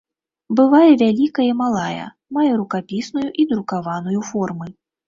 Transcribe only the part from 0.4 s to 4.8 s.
Бывае вялікая і малая, мае рукапісную і друкаваную формы.